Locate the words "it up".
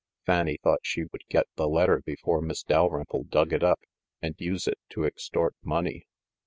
3.53-3.81